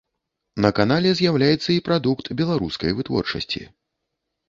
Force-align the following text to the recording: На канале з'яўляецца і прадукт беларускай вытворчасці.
На 0.65 0.71
канале 0.79 1.09
з'яўляецца 1.19 1.69
і 1.75 1.79
прадукт 1.91 2.33
беларускай 2.43 2.91
вытворчасці. 2.99 3.61